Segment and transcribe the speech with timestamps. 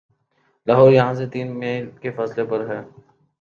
[0.67, 2.81] لاہور یہاں سے تین میل کے فاصلے پر ہے